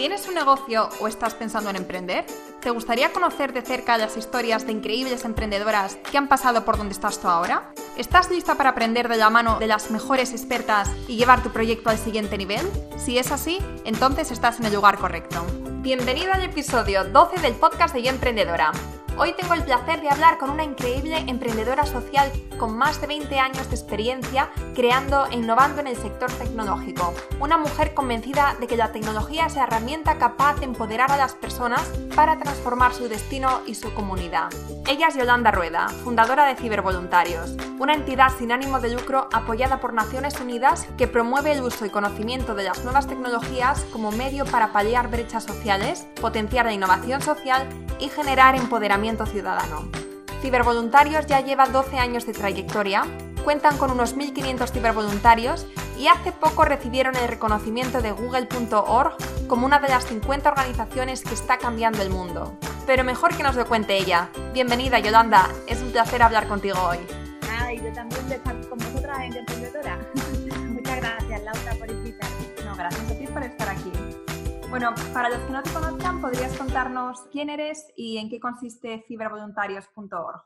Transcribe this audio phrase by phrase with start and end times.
[0.00, 2.24] ¿Tienes un negocio o estás pensando en emprender?
[2.62, 6.94] ¿Te gustaría conocer de cerca las historias de increíbles emprendedoras que han pasado por donde
[6.94, 7.70] estás tú ahora?
[7.98, 11.90] ¿Estás lista para aprender de la mano de las mejores expertas y llevar tu proyecto
[11.90, 12.66] al siguiente nivel?
[12.96, 15.44] Si es así, entonces estás en el lugar correcto.
[15.82, 18.72] Bienvenido al episodio 12 del podcast de Yo Emprendedora.
[19.22, 23.38] Hoy tengo el placer de hablar con una increíble emprendedora social con más de 20
[23.38, 27.12] años de experiencia creando e innovando en el sector tecnológico.
[27.38, 31.34] Una mujer convencida de que la tecnología es la herramienta capaz de empoderar a las
[31.34, 31.82] personas
[32.16, 34.48] para transformar su destino y su comunidad.
[34.88, 39.92] Ella es Yolanda Rueda, fundadora de Cibervoluntarios, una entidad sin ánimo de lucro apoyada por
[39.92, 44.72] Naciones Unidas que promueve el uso y conocimiento de las nuevas tecnologías como medio para
[44.72, 49.88] paliar brechas sociales, potenciar la innovación social y generar empoderamiento ciudadano.
[50.40, 53.04] Cibervoluntarios ya lleva 12 años de trayectoria,
[53.44, 55.66] cuentan con unos 1.500 cibervoluntarios
[55.98, 59.16] y hace poco recibieron el reconocimiento de google.org
[59.48, 62.56] como una de las 50 organizaciones que está cambiando el mundo.
[62.86, 64.30] Pero mejor que nos lo cuente ella.
[64.54, 66.98] Bienvenida Yolanda, es un placer hablar contigo hoy.
[67.50, 69.98] Ay, yo también de estar con vosotras en Emprendedora.
[74.70, 79.02] Bueno, para los que no te conozcan, ¿podrías contarnos quién eres y en qué consiste
[79.08, 80.44] cibervoluntarios.org?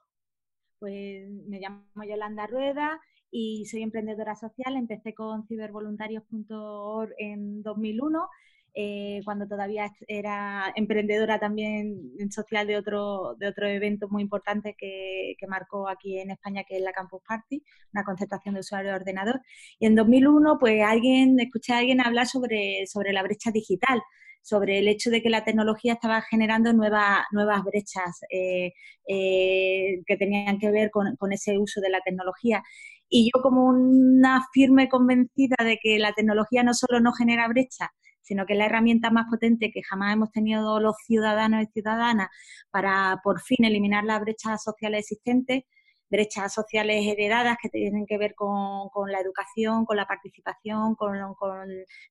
[0.78, 4.76] Pues me llamo Yolanda Rueda y soy emprendedora social.
[4.76, 8.30] Empecé con cibervoluntarios.org en 2001,
[8.74, 14.74] eh, cuando todavía era emprendedora también en social de otro, de otro evento muy importante
[14.76, 18.92] que, que, marcó aquí en España, que es la Campus Party, una concentración de usuarios
[18.92, 19.40] de ordenador.
[19.78, 24.02] Y en 2001, pues alguien, escuché a alguien hablar sobre, sobre la brecha digital
[24.44, 28.72] sobre el hecho de que la tecnología estaba generando nuevas, nuevas brechas eh,
[29.08, 32.62] eh, que tenían que ver con, ese uso de la tecnología.
[33.08, 37.88] Y yo como una firme convencida de que la tecnología no solo no genera brechas,
[38.24, 42.28] sino que es la herramienta más potente que jamás hemos tenido los ciudadanos y ciudadanas
[42.70, 45.64] para por fin eliminar las brechas sociales existentes,
[46.10, 51.18] brechas sociales heredadas que tienen que ver con, la educación, con la participación, con,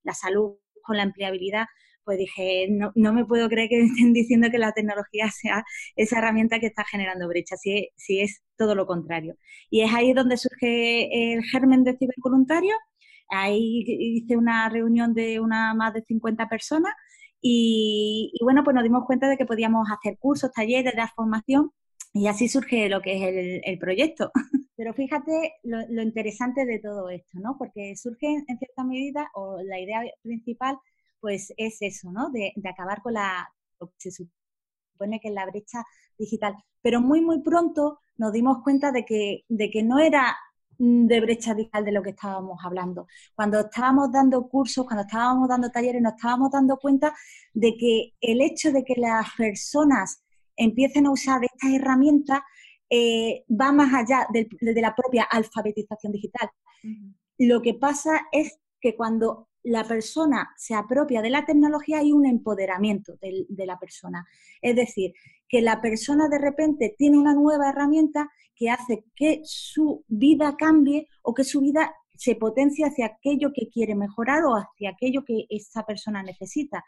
[0.04, 1.66] la salud, con la empleabilidad,
[2.04, 5.64] pues dije, no, no, me puedo creer que estén diciendo que la tecnología sea
[5.96, 9.36] esa herramienta que está generando brechas, si, si es todo lo contrario.
[9.70, 12.76] Y es ahí donde surge el germen de cibervoluntario.
[13.34, 16.94] Ahí hice una reunión de una más de 50 personas
[17.42, 21.72] y, bueno, pues nos dimos cuenta de que podíamos hacer cursos, talleres, dar formación
[22.14, 24.32] y así surge lo que es el, proyecto.
[24.78, 27.58] Pero fíjate lo, interesante de todo esto, ¿no?
[27.58, 30.78] Porque surge en cierta medida, o la idea principal
[31.20, 32.30] pues es eso, ¿no?
[32.32, 33.50] De, acabar con la,
[33.80, 35.84] lo que se supone que es la brecha
[36.18, 36.56] digital.
[36.82, 40.36] Pero muy, muy pronto nos dimos cuenta de que, de que no era
[40.78, 43.08] de brecha digital de lo que estábamos hablando.
[43.36, 47.14] Cuando estábamos dando cursos, cuando estábamos dando talleres, nos estábamos dando cuenta
[47.54, 50.24] de que el hecho de que las personas
[50.56, 52.42] empiecen a usar estas herramientas
[52.90, 54.48] eh, va más allá de,
[54.82, 56.50] la propia alfabetización digital.
[57.38, 62.26] Lo que pasa es que cuando la persona se apropia de la tecnología hay un
[62.26, 64.26] empoderamiento de, la persona.
[64.62, 65.14] Es decir,
[65.48, 71.08] que la persona de repente tiene una nueva herramienta que hace que su vida cambie
[71.22, 75.46] o que su vida se potencie hacia aquello que quiere mejorar o hacia aquello que
[75.50, 76.84] esa persona necesita.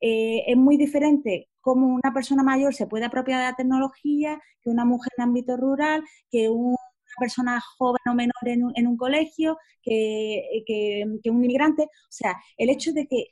[0.00, 4.70] Eh, es muy diferente cómo una persona mayor se puede apropiar de la tecnología que
[4.70, 6.76] una mujer en ámbito rural, que un
[7.18, 11.84] persona joven o menor en un, colegio que, que, un inmigrante.
[11.84, 13.28] O sea, el hecho de que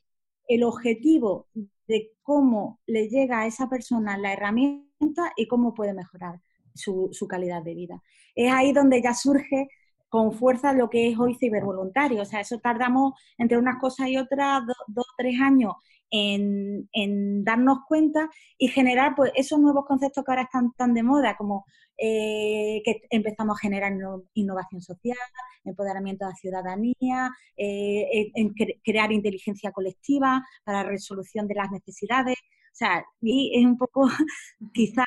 [0.49, 1.49] el objetivo
[1.87, 6.41] de cómo le llega a esa persona la herramienta y cómo puede mejorar
[6.75, 8.03] su, su calidad de vida.
[8.35, 9.69] Es ahí donde ya surge
[10.09, 12.23] con fuerza lo que es hoy cibervoluntario.
[12.23, 15.75] O sea, eso tardamos entre unas cosas y otras dos o tres años
[16.11, 21.37] en, darnos cuenta y generar pues, esos nuevos conceptos que ahora están tan de moda,
[21.37, 21.65] como
[21.97, 23.93] eh, que empezamos a generar
[24.35, 25.19] innovación social,
[25.65, 28.55] empoderamiento de la ciudadanía, eh, en
[28.85, 32.37] crear inteligencia colectiva para resolución de las necesidades.
[32.39, 34.09] O sea, y es un poco
[34.73, 35.05] quizá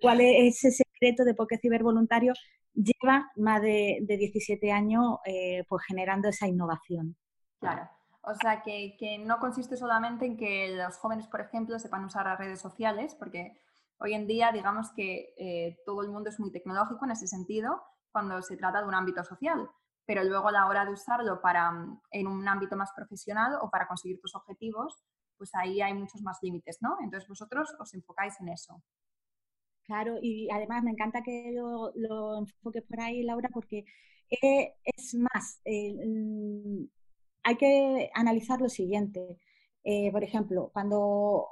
[0.00, 2.34] cuál es ese secreto de por qué Cibervoluntario
[2.78, 7.16] lleva más de, de 17 años eh, pues generando esa innovación.
[7.60, 7.88] Claro.
[8.22, 12.38] O sea, que, no consiste solamente en que los jóvenes, por ejemplo, sepan usar las
[12.38, 13.58] redes sociales, porque
[13.98, 17.82] hoy en día, digamos que eh, todo el mundo es muy tecnológico en ese sentido
[18.10, 19.68] cuando se trata de un ámbito social,
[20.04, 23.70] pero luego a la hora de usarlo para, mm, en un ámbito más profesional o
[23.70, 25.02] para conseguir tus objetivos,
[25.36, 26.96] pues ahí hay muchos más límites, ¿no?
[27.00, 28.82] Entonces vosotros os enfocáis en eso.
[29.84, 33.84] Claro, y además me encanta que lo, lo enfoques por ahí, Laura, porque
[34.30, 36.84] es más, mm,
[37.48, 39.38] hay que analizar lo siguiente.
[39.84, 40.98] eh, por ejemplo, cuando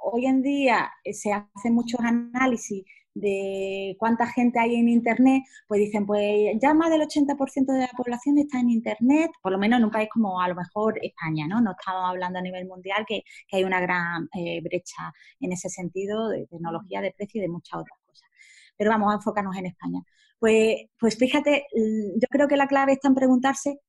[0.03, 2.83] hoy en día eh, se hacen muchos análisis
[3.15, 6.23] de cuánta gente hay en Internet, pues dicen, pues
[6.61, 9.91] ya más del 80% de la población está en Internet, por lo menos en un
[9.91, 11.61] país como a lo mejor España, ¿no?
[11.61, 16.29] No estamos hablando a nivel mundial que, hay una gran eh, brecha en ese sentido
[16.29, 18.29] de tecnología, de precio y de muchas otras cosas.
[18.77, 20.01] Pero vamos a enfocarnos en España.
[20.39, 23.79] Pues, pues fíjate, yo creo que la clave está en preguntarse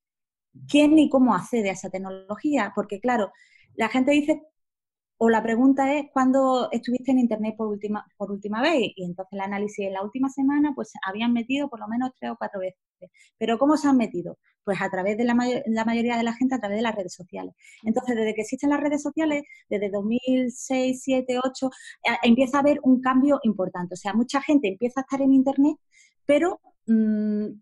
[0.69, 3.33] quién y cómo accede a esa tecnología, porque claro,
[3.75, 4.43] la gente dice,
[5.21, 8.93] o la pregunta es, ¿cuándo estuviste en Internet por última, por última vez?
[8.97, 12.31] Y entonces el análisis en la última semana, pues habían metido por lo menos tres
[12.31, 12.79] o cuatro veces.
[13.37, 14.39] ¿Pero cómo se han metido?
[14.65, 15.35] Pues a través de la,
[15.67, 17.55] la mayoría de la gente, a través de las redes sociales.
[17.83, 21.71] Entonces, desde que existen las redes sociales, desde 2006, 2007, 2008,
[22.23, 23.95] empieza a haber un cambio importante.
[23.95, 25.77] O sea, mucha gente empieza a estar en Internet,
[26.27, 26.61] pero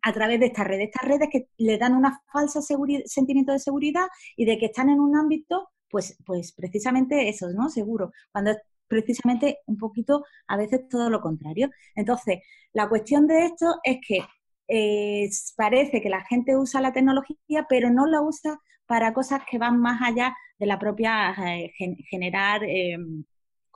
[0.03, 4.07] a través de estas redes, estas redes que le dan una falsa sentimiento de seguridad
[4.37, 7.69] y de que están en un ámbito pues, pues precisamente eso, ¿no?
[7.69, 8.59] Seguro, cuando es
[8.89, 11.71] precisamente un poquito a veces todo lo contrario.
[11.95, 12.41] Entonces,
[12.73, 14.21] la cuestión de esto es que
[14.69, 19.59] eh, parece que la gente usa la tecnología, pero no la usa para cosas que
[19.59, 21.73] van más allá de la propia eh,
[22.11, 23.25] generar em,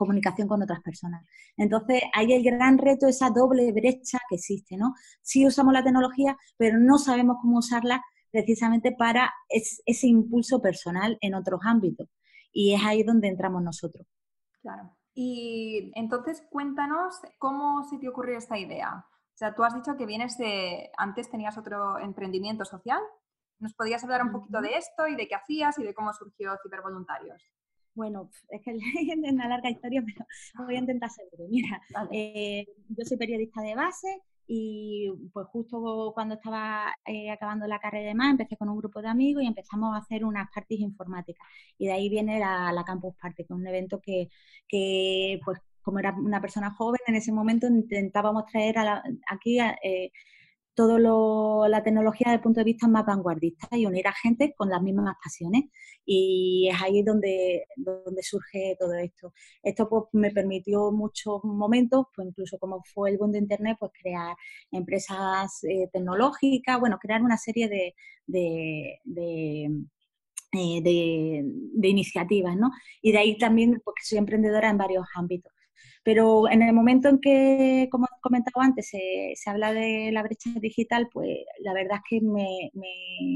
[0.00, 1.24] comunicación con otras personas.
[1.58, 4.94] Entonces, ahí el gran reto, esa doble brecha que existe, ¿no?
[5.20, 11.34] Sí usamos la tecnología, pero no sabemos cómo usarla precisamente para ese impulso personal en
[11.34, 12.08] otros ámbitos.
[12.50, 14.06] Y es ahí donde entramos nosotros.
[14.62, 14.96] Claro.
[15.12, 19.04] Y entonces cuéntanos cómo se te ocurrió esta idea.
[19.06, 23.00] O sea, tú has dicho que vienes de, antes tenías otro emprendimiento social.
[23.58, 26.56] ¿Nos podías hablar un poquito de esto y de qué hacías y de cómo surgió
[26.62, 27.50] Cibervoluntarios?
[28.00, 28.70] Bueno, es que
[29.26, 30.24] es una larga historia, pero
[30.64, 36.36] voy a intentar ser Mira, eh, yo soy periodista de base, y pues justo cuando
[36.36, 39.94] estaba eh, acabando la carrera de más, empecé con un grupo de amigos y empezamos
[39.94, 41.46] a hacer unas parties informáticas.
[41.76, 44.30] Y de ahí viene la, la Campus Party, que es un evento que,
[44.66, 50.10] que, pues como era una persona joven, en ese momento intentábamos traer a aquí eh,
[50.74, 54.68] todo la tecnología desde el punto de vista más vanguardista y unir a gente con
[54.70, 55.64] las mismas pasiones.
[56.04, 59.32] Y es ahí donde, donde surge todo esto.
[59.62, 63.92] Esto pues, me permitió muchos momentos, pues incluso como fue el boom de Internet, pues
[64.00, 64.36] crear
[64.70, 67.94] empresas eh, tecnológicas, bueno, crear una serie de,
[68.26, 69.70] de, de
[70.52, 72.72] eh, de, iniciativas, ¿no?
[73.00, 75.52] Y de ahí también, porque soy emprendedora en varios ámbitos.
[76.02, 80.50] Pero en el momento en que, como he comentado antes, se, habla de la brecha
[80.60, 81.28] digital, pues
[81.60, 82.70] la verdad es que me,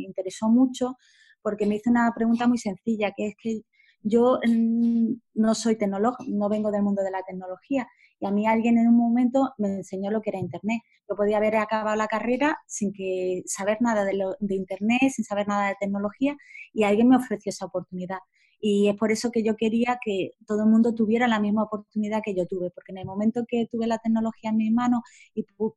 [0.07, 0.97] interesó mucho
[1.43, 3.61] porque me hizo una pregunta muy sencilla, que es que
[4.03, 7.87] yo mm, no soy tecnólogo, no vengo del mundo de la tecnología
[8.21, 10.83] y a mí alguien en un momento me enseñó lo que era Internet.
[11.09, 15.49] Yo podía haber acabado la carrera sin que saber nada de, de Internet, sin saber
[15.49, 16.37] nada de tecnología
[16.73, 18.19] y alguien me ofreció esa oportunidad.
[18.67, 22.23] Y es por eso que yo quería que todo el mundo tuviera la misma oportunidad
[22.25, 25.03] que yo tuve, porque en el momento que tuve la tecnología en mis manos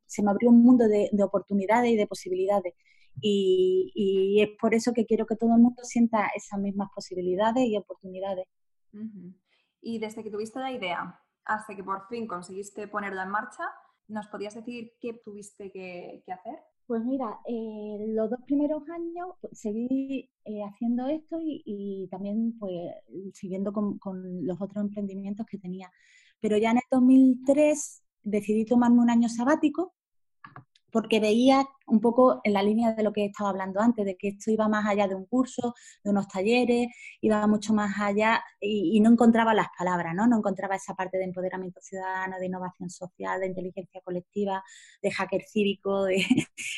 [0.06, 2.72] se me abrió un mundo de, oportunidades y de posibilidades.
[3.20, 7.76] Y, es por eso que quiero que todo el mundo sienta esas mismas posibilidades y
[7.76, 8.46] oportunidades.
[9.82, 13.64] Y desde que tuviste la idea hasta que por fin conseguiste ponerla en marcha,
[14.06, 16.58] ¿nos podías decir qué tuviste que hacer?
[16.88, 22.72] Pues mira, eh, los dos primeros años pues, seguí eh, haciendo esto y, también pues
[23.34, 25.90] siguiendo con, con, los otros emprendimientos que tenía.
[26.40, 29.94] Pero ya en el 2003 decidí tomarme un año sabático
[30.90, 34.16] porque veía un poco en la línea de lo que he estado hablando antes, de
[34.16, 36.88] que esto iba más allá de un curso, de unos talleres,
[37.20, 40.26] iba mucho más allá y, no encontraba las palabras, ¿no?
[40.26, 44.62] No encontraba esa parte de empoderamiento ciudadano, de innovación social, de inteligencia colectiva,
[45.02, 46.24] de hacker cívico, de,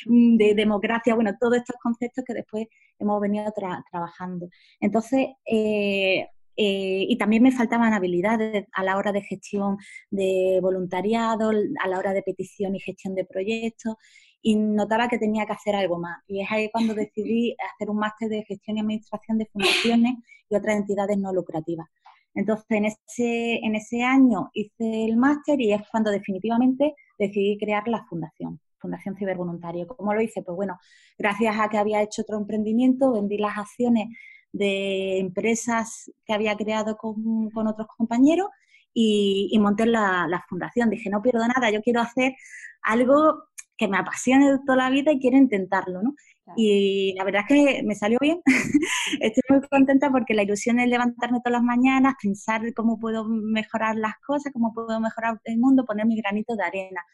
[0.55, 2.67] democracia, bueno, todos estos conceptos que después
[2.99, 4.49] hemos venido trabajando.
[4.81, 6.29] Entonces, eh,
[6.63, 9.79] eh, y también me faltaban habilidades a la hora de gestión
[10.11, 11.53] de voluntariado,
[11.83, 13.95] a la hora de petición y gestión de proyectos,
[14.43, 16.19] y notaba que tenía que hacer algo más.
[16.27, 20.17] Y es ahí cuando decidí hacer un máster de gestión y administración de fundaciones
[20.51, 21.89] y otras entidades no lucrativas.
[22.35, 27.89] Entonces, en ese, en ese año hice el máster y es cuando definitivamente decidí crear
[27.89, 28.61] la fundación.
[28.79, 29.87] Fundación Cibervoluntario.
[29.87, 30.43] ¿Cómo lo hice?
[30.43, 30.79] Pues bueno,
[31.19, 34.09] gracias a que había hecho otro emprendimiento, vendí las acciones
[34.53, 38.49] de empresas que había creado con, otros compañeros
[38.93, 40.91] y, monté la, fundación.
[40.91, 42.35] Dije, no pierdo nada, yo quiero hacer
[42.83, 43.45] algo
[43.77, 46.15] que me apasione toda la vida y quiero intentarlo, ¿no?
[46.57, 48.41] Y la verdad es que me salió bien.
[49.21, 53.97] Estoy muy contenta porque la ilusión es levantarme todas las mañanas, pensar cómo puedo mejorar
[53.97, 57.05] las cosas, cómo puedo mejorar el mundo, poner mi granito de arena.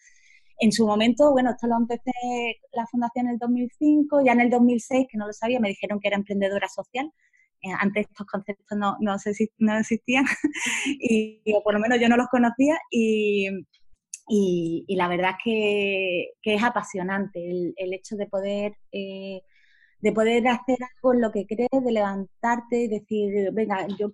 [0.58, 2.12] En su momento, bueno, esto lo empecé
[2.72, 6.00] la fundación en el 2005, ya en el 2006, que no lo sabía, me dijeron
[6.00, 7.10] que era emprendedora social.
[7.62, 9.16] eh, antes estos conceptos no, no,
[9.58, 10.24] no existían
[11.00, 13.48] y, o por lo menos yo no los conocía y,
[14.28, 19.42] y, la verdad es que, es apasionante el, el, hecho de poder, eh,
[20.00, 24.12] de poder hacer algo en lo que crees, de levantarte y decir, venga, yo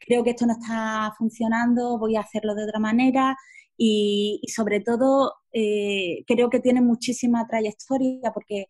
[0.00, 3.36] creo que esto no está funcionando, voy a hacerlo de otra manera
[3.82, 8.66] y, sobre todo eh, creo que tiene muchísima trayectoria porque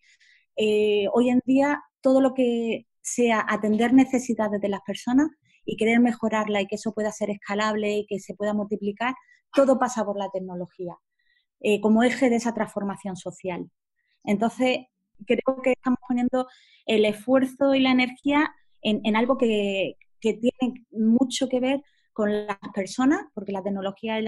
[0.54, 5.26] eh, hoy en día todo lo que sea atender necesidades de las personas
[5.64, 9.14] y querer mejorarla y que eso pueda ser escalable y que se pueda multiplicar,
[9.52, 10.96] todo pasa por la tecnología,
[11.58, 13.68] eh, como eje de esa transformación social.
[14.22, 14.78] Entonces,
[15.26, 16.46] creo que estamos poniendo
[16.86, 18.48] el esfuerzo y la energía
[18.80, 24.26] en, algo que, tiene mucho que ver con las personas, porque la tecnología es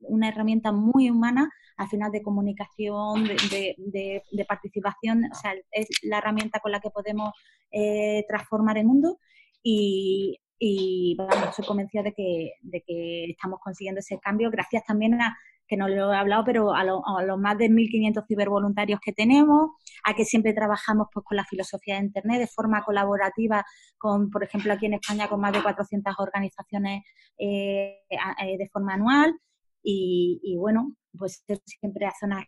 [0.00, 6.60] una herramienta muy humana, al final de comunicación, de, participación, o sea, es la herramienta
[6.60, 7.32] con la que podemos
[7.70, 9.18] eh, transformar el mundo.
[9.62, 15.20] Y y bueno, estoy convencida de que, de que estamos consiguiendo ese cambio gracias también
[15.20, 15.36] a
[15.72, 19.70] que no lo he hablado, pero a, los más de 1.500 cibervoluntarios que tenemos,
[20.04, 23.64] a que siempre trabajamos pues, con la filosofía de Internet de forma colaborativa,
[23.96, 27.04] con, por ejemplo, aquí en España con más de 400 organizaciones
[27.38, 29.34] eh, eh, de forma anual
[29.82, 32.44] y, y, bueno, pues siempre a zonas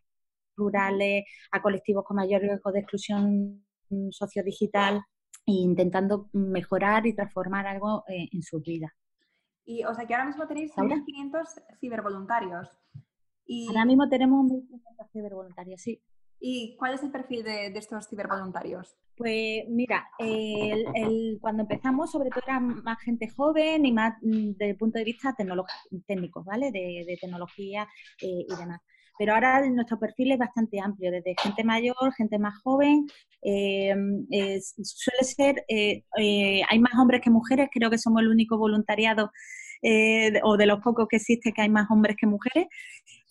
[0.55, 3.65] rurales, a colectivos con mayor riesgo de exclusión
[4.11, 5.01] sociodigital
[5.47, 8.95] intentando mejorar y transformar algo eh, en su vida.
[9.65, 12.69] Y, o sea, que ahora mismo tenéis 1.500 cibervoluntarios.
[13.47, 13.69] Y...
[13.69, 16.01] Ahora mismo tenemos 1.500 cibervoluntarios, sí.
[16.41, 18.97] ¿Y cuál es el perfil de, estos cibervoluntarios?
[19.17, 24.71] Pues mira, el, cuando empezamos sobre todo era más gente joven y más mm, desde
[24.71, 25.35] el punto de vista
[26.07, 26.71] técnico, ¿vale?
[26.73, 27.89] De, tecnología
[28.21, 28.81] eh, y demás.
[29.19, 33.07] Pero ahora nuestro perfil es bastante amplio, desde gente mayor, gente más joven.
[33.43, 33.95] Eh,
[34.61, 39.31] suele ser, eh, eh, hay más hombres que mujeres, creo que somos el único voluntariado
[40.45, 42.67] o de los pocos que existe que hay más hombres que mujeres.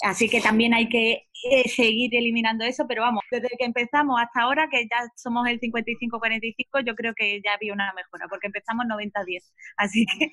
[0.04, 1.24] Así que también hay que
[1.66, 6.86] seguir eliminando eso, pero vamos, desde que empezamos hasta ahora, que ya somos el 55-45,
[6.86, 9.42] yo creo que ya había una mejora, porque empezamos 90-10.
[9.78, 10.30] Así que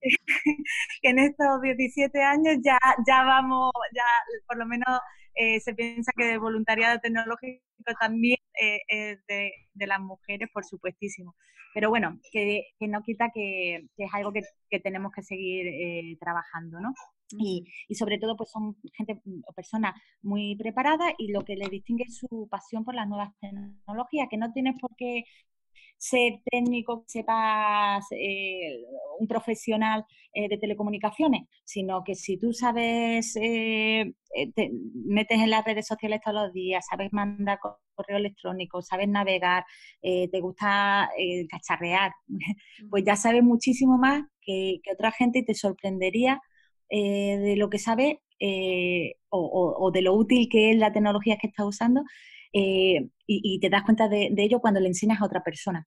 [0.00, 0.08] que
[1.02, 4.04] en estos 17 años ya, ya vamos, ya
[4.46, 5.00] por lo menos
[5.34, 7.62] eh, se piensa que el voluntariado tecnológico
[8.00, 9.52] también eh, es de,
[9.86, 11.34] las mujeres, por supuestísimo.
[11.74, 14.42] Pero bueno, que, no quita que, es algo que,
[14.80, 16.92] tenemos que seguir eh, trabajando, ¿no?
[17.36, 21.68] Y, y, sobre todo pues son gente o personas muy preparadas y lo que le
[21.68, 25.24] distingue es su pasión por las nuevas tecnologías, que no tienes por qué
[25.98, 28.84] ser técnico, sepas eh,
[29.18, 34.12] un profesional eh, de telecomunicaciones, sino que si tú sabes, eh,
[34.54, 37.58] te metes en las redes sociales todos los días, sabes mandar
[37.94, 39.64] correo electrónico, sabes navegar,
[40.00, 41.10] te gusta
[41.50, 42.12] cacharrear,
[42.90, 46.40] pues ya sabes muchísimo más que, otra gente y te sorprendería
[46.90, 48.16] de lo que sabes
[49.30, 52.02] o, de lo útil que es la tecnología que estás usando
[52.52, 55.86] eh, y, te das cuenta de, ello cuando le enseñas a otra persona.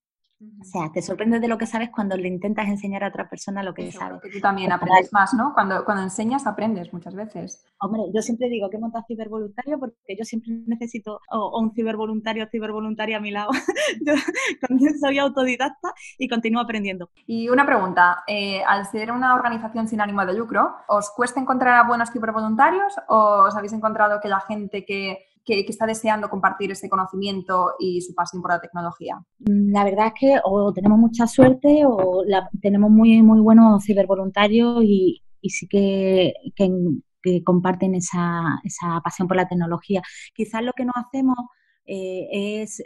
[0.60, 3.62] O sea, te sorprendes de lo que sabes cuando le intentas enseñar a otra persona
[3.62, 4.22] lo que sabes.
[4.22, 5.54] tú también aprendes más, ¿no?
[5.54, 7.64] Cuando, cuando enseñas, aprendes muchas veces.
[7.80, 11.20] Hombre, yo siempre digo que monta cibervoluntario porque yo siempre necesito
[11.54, 13.50] un cibervoluntario o cibervoluntaria a mi lado.
[14.70, 17.10] yo soy autodidacta y continúo aprendiendo.
[17.28, 21.76] Y una pregunta, eh, al ser una organización sin ánimo de lucro, ¿os cuesta encontrar
[21.76, 26.72] a buenos cibervoluntarios o os habéis encontrado que la gente que que, está deseando compartir
[26.72, 29.20] ese conocimiento y su pasión por la tecnología?
[29.40, 32.24] Mm, la verdad es que o tenemos mucha suerte o
[32.62, 39.38] tenemos muy, muy buenos cibervoluntarios y, y sí que, que, comparten esa, esa, pasión por
[39.38, 40.02] la tecnología.
[40.34, 41.38] Quizás lo que no hacemos
[41.86, 42.84] eh, es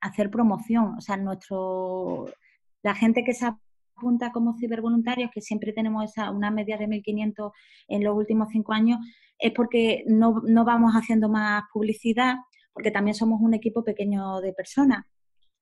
[0.00, 2.26] hacer promoción, o sea, nuestro
[2.82, 3.46] la gente que se
[3.98, 7.52] apunta como cibervoluntarios, que siempre tenemos esa, una media de 1.500
[7.88, 8.98] en los últimos cinco años,
[9.38, 12.36] es porque no, no vamos haciendo más publicidad,
[12.72, 15.04] porque también somos un equipo pequeño de personas.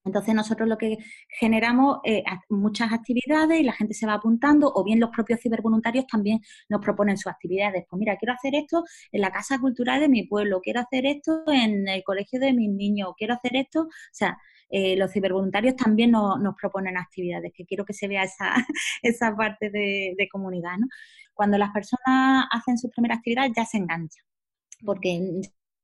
[0.06, 4.84] Entonces nosotros lo que generamos es muchas actividades y la gente se va apuntando o
[4.84, 7.84] bien los propios cibervoluntarios también nos proponen sus actividades.
[7.90, 11.42] Pues mira, quiero hacer esto en la casa cultural de mi pueblo, quiero hacer esto
[11.48, 16.10] en el colegio de mis niños, quiero hacer esto, o sea, eh, los cibervoluntarios también
[16.10, 18.54] nos, proponen actividades, que quiero que se vea esa,
[19.02, 20.76] esa parte de, comunidad.
[20.78, 20.86] ¿no?
[21.34, 24.24] Cuando las personas hacen sus primeras actividades ya se enganchan,
[24.84, 25.20] porque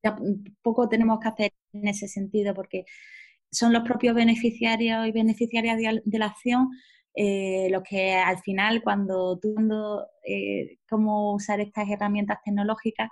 [0.02, 0.16] ya
[0.62, 2.84] poco tenemos que hacer en ese sentido, porque
[3.50, 6.70] son los propios beneficiarios y beneficiarias de, la acción
[7.14, 9.54] eh, los que al final, cuando tú
[10.26, 13.10] eh, cómo usar estas herramientas tecnológicas,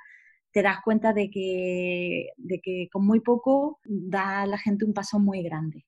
[0.52, 4.94] te das cuenta de que, de que con muy poco da a la gente un
[4.94, 5.86] paso muy grande.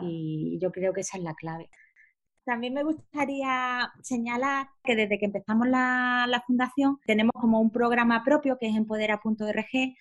[0.00, 1.70] Y yo creo que esa es la clave.
[2.44, 8.22] También me gustaría señalar que desde que empezamos la, la fundación tenemos como un programa
[8.24, 9.94] propio que es empodera.org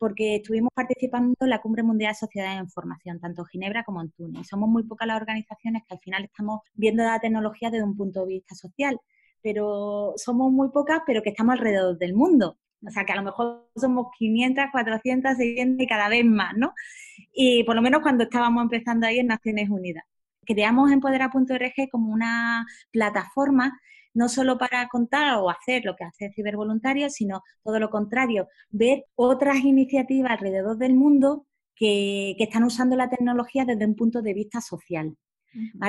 [0.00, 4.00] porque estuvimos participando en la Cumbre Mundial de Sociedades en Formación, tanto en Ginebra como
[4.00, 4.48] en Túnez.
[4.48, 8.20] Somos muy pocas las organizaciones que al final estamos viendo la tecnología desde un punto
[8.20, 8.98] de vista social,
[9.42, 12.56] pero somos muy pocas, pero que estamos alrededor del mundo.
[12.86, 16.72] O sea, que a lo mejor somos 500, 400, 600 y cada vez más, ¿no?
[17.32, 20.04] Y por lo menos cuando estábamos empezando ahí en Naciones Unidas.
[20.46, 23.78] Creamos Empodera.org como una plataforma
[24.14, 29.04] no solo para contar o hacer lo que hace Cibervoluntario, sino todo lo contrario, ver
[29.14, 31.46] otras iniciativas alrededor del mundo
[31.76, 35.16] que están usando la tecnología desde un punto de vista social.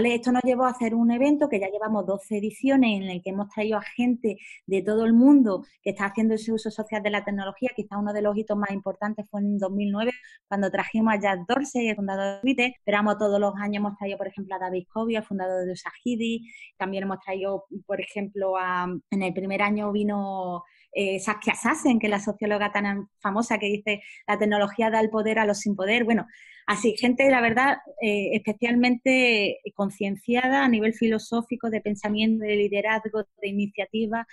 [0.06, 3.30] Esto nos llevó a hacer un evento que ya llevamos 12 ediciones en el que
[3.30, 7.10] hemos traído a gente de todo el mundo que está haciendo ese uso social de
[7.10, 7.70] la tecnología.
[7.75, 10.12] Quizá uno de los hitos más importantes fue en 2009
[10.48, 12.74] cuando trajimos a Jack Dorsey, el fundador de Twitter.
[12.77, 16.48] Esperamos todos los años hemos traído, por ejemplo, a David Covey, el fundador de Usahidi.
[16.77, 22.10] También hemos traído, por ejemplo, a, en el primer año vino eh, Saskia Sassen, que
[22.10, 26.03] la socióloga tan famosa que dice la tecnología da el poder a los sin poder.
[26.03, 26.27] Bueno,
[26.67, 33.48] así, gente, la verdad, eh, especialmente concienciada a nivel filosófico, de pensamiento, de liderazgo, de
[33.48, 34.27] iniciativa,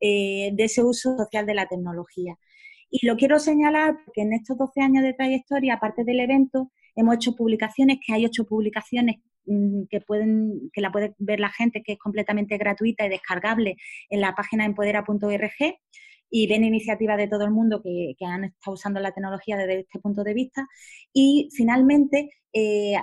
[0.00, 2.36] eh, de ese uso social de la tecnología.
[2.90, 7.16] Y lo quiero señalar porque en estos 12 años de trayectoria, aparte del evento, hemos
[7.16, 11.92] hecho publicaciones, que hay ocho publicaciones que pueden que la puede ver la gente, que
[11.92, 13.76] es completamente gratuita y descargable
[14.08, 15.78] en la página empodera.org
[16.30, 19.98] y ven iniciativas de todo el mundo que, han estado usando la tecnología desde este
[19.98, 20.66] punto de vista.
[21.12, 22.94] Y finalmente, eh,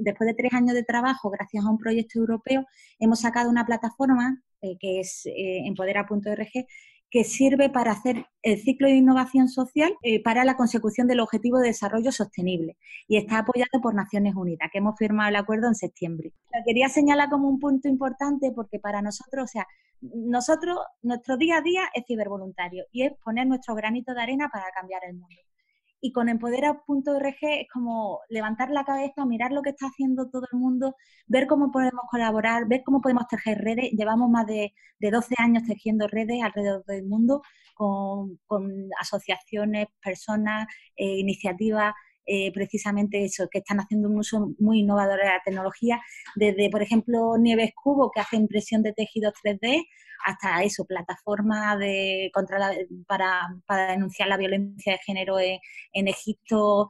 [0.00, 2.64] después de tres años de trabajo, gracias a un proyecto europeo,
[3.00, 6.66] hemos sacado una plataforma eh, que es eh, empodera.org
[7.16, 11.60] que sirve para hacer el ciclo de innovación social eh, para la consecución del Objetivo
[11.60, 12.76] de Desarrollo Sostenible
[13.08, 16.34] y está apoyado por Naciones Unidas, que hemos firmado el acuerdo en septiembre.
[16.52, 19.66] Lo quería señalar como un punto importante porque para nosotros, o sea,
[20.02, 24.66] nosotros, nuestro día a día es cibervoluntario y es poner nuestro granito de arena para
[24.74, 25.36] cambiar el mundo
[26.00, 30.58] y con empodera.org es como levantar la cabeza, mirar lo que está haciendo todo el
[30.58, 30.94] mundo,
[31.26, 33.90] ver cómo podemos colaborar, ver cómo podemos tejer redes.
[33.92, 37.42] Llevamos más de, 12 años tejiendo redes alrededor del mundo
[37.74, 38.38] con,
[39.00, 41.94] asociaciones, personas, eh, iniciativas.
[42.26, 46.00] Eh, precisamente eso, que están haciendo un uso muy innovador de la tecnología,
[46.34, 49.86] desde, por ejemplo, Nieves Cubo, que hace impresión de tejidos 3D,
[50.24, 52.58] hasta eso, plataforma de, contra
[53.06, 56.88] para, para, denunciar la violencia de género en, Egipto,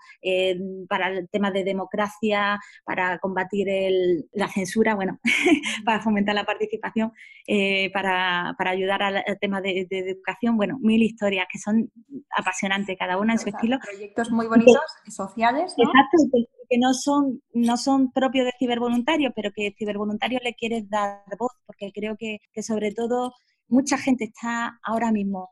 [0.88, 5.20] para el tema de democracia, para combatir el, la censura, bueno,
[5.84, 7.12] para fomentar la participación,
[7.46, 11.90] eh, para, para, ayudar al, tema de, educación, bueno, mil historias que son
[12.36, 13.78] apasionantes, cada una en su estilo.
[13.80, 14.80] Proyectos muy bonitos,
[15.28, 15.74] sociales.
[15.76, 21.22] Exacto, que no son, no son propios de cibervoluntarios, pero que cibervoluntario le quieres dar
[21.38, 23.32] voz, porque creo que, que sobre todo
[23.68, 25.50] mucha gente está ahora mismo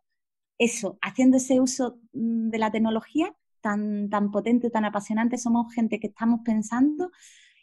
[0.59, 5.99] eso, haciendo ese uso mm, de la tecnología tan, tan potente, tan apasionante, somos gente
[5.99, 7.11] que estamos pensando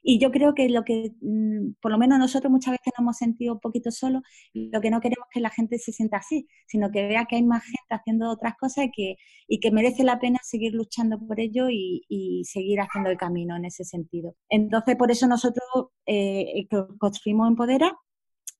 [0.03, 3.17] y yo creo que lo que, mm, por lo menos nosotros muchas veces nos hemos
[3.17, 4.21] sentido un poquito solos,
[4.53, 7.35] lo que no queremos es que la gente se sienta así, sino que vea que
[7.35, 9.15] hay más gente haciendo otras cosas y que,
[9.47, 12.01] y que merece la pena seguir luchando por ello y,
[12.45, 14.35] seguir haciendo el camino en ese sentido.
[14.49, 15.65] Entonces, por eso nosotros
[16.05, 16.67] eh,
[16.99, 17.95] construimos Empodera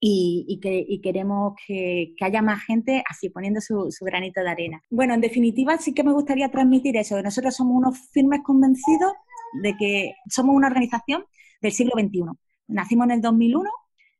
[0.04, 4.82] y, que, queremos que, haya más gente así poniendo su, granito de arena.
[4.90, 9.14] Bueno, en definitiva sí que me gustaría transmitir eso, que nosotros somos unos firmes convencidos
[9.62, 11.24] de que somos una organización
[11.62, 12.24] del siglo XXI.
[12.68, 13.70] Nacimos en el 2001,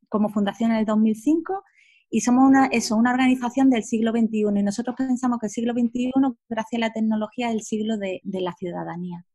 [0.08, 1.64] como fundación en el 2005,
[2.12, 4.60] y somos una, eso, una organización del siglo XXI.
[4.60, 6.12] Y nosotros pensamos que el siglo XXI,
[6.48, 9.26] gracias a la tecnología, es el siglo de, la ciudadanía.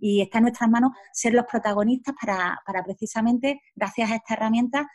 [0.00, 4.86] Y está en nuestras manos ser los protagonistas para, para precisamente, gracias a esta herramienta,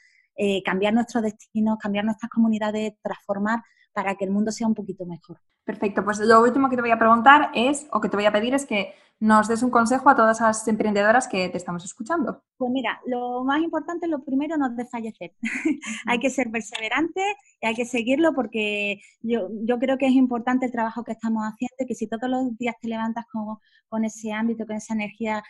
[0.42, 5.06] eh, cambiar nuestro destino, cambiar nuestras comunidades, transformar para que el mundo sea un poquito
[5.06, 5.38] mejor.
[5.66, 8.32] Perfecto, pues lo último que te voy a preguntar es, o que te voy a
[8.32, 12.44] pedir es que nos des un consejo a todas esas emprendedoras que te estamos escuchando.
[12.58, 15.34] Pues mira, lo más importante, lo primero, no desfallecer.
[16.08, 17.22] hay que ser perseverante
[17.62, 21.44] y hay que seguirlo porque yo, yo creo que es importante el trabajo que estamos
[21.44, 23.58] haciendo y que si todos los días te levantas con,
[23.90, 25.44] con ese ámbito, con esa energía,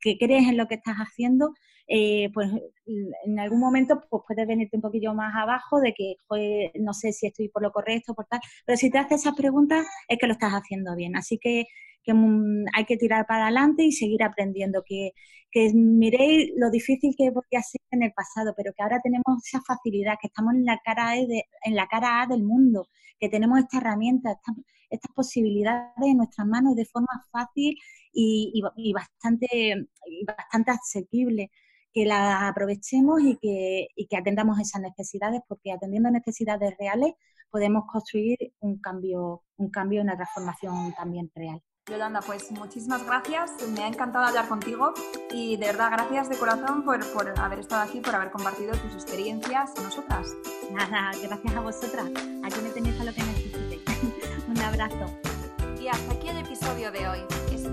[0.00, 1.54] que crees en lo que estás haciendo,
[1.88, 2.50] eh, pues
[3.24, 6.16] en algún momento pues puedes venirte un poquillo más abajo de que
[6.78, 9.86] no sé si estoy por lo correcto, por tal, pero si te haces esas preguntas
[10.06, 11.16] es que lo estás haciendo bien.
[11.16, 11.66] Así que
[12.08, 12.14] que
[12.74, 15.12] hay que tirar para adelante y seguir aprendiendo, que,
[15.50, 19.60] que miréis lo difícil que podía ser en el pasado, pero que ahora tenemos esa
[19.62, 22.88] facilidad, que estamos en la cara, de, en la cara A del mundo,
[23.20, 24.32] que tenemos esta herramienta,
[24.90, 27.76] estas, posibilidades en nuestras manos de forma fácil
[28.12, 29.46] y, bastante,
[30.06, 31.50] y bastante asequible
[31.92, 37.12] que la aprovechemos y que, y que atendamos esas necesidades, porque atendiendo necesidades reales
[37.50, 41.62] podemos construir un cambio, un cambio, una transformación también real.
[41.88, 43.52] Yolanda, pues muchísimas gracias.
[43.68, 44.92] Me ha encantado hablar contigo
[45.32, 48.92] y de verdad gracias de corazón por, por haber estado aquí, por haber compartido tus
[48.94, 50.34] experiencias con nosotras.
[50.70, 52.06] Nada, gracias a vosotras.
[52.44, 53.82] Aquí me tenéis a lo que necesitéis.
[54.48, 55.06] Un abrazo.
[55.80, 57.20] Y hasta aquí el episodio de hoy.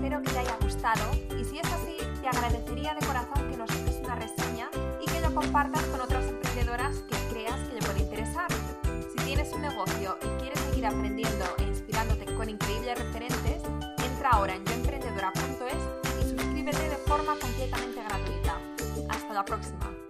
[0.06, 3.68] Espero que te haya gustado y si es así, te agradecería de corazón que nos
[3.68, 4.68] dejes una reseña
[5.00, 8.48] y que lo compartas con otras emprendedoras que creas que le puede interesar.
[9.10, 13.55] Si tienes un negocio y quieres seguir aprendiendo e inspirándote con increíbles referentes,
[14.26, 18.60] ahora en yoemprendedora.es y suscríbete de forma completamente gratuita.
[19.08, 20.05] Hasta la próxima.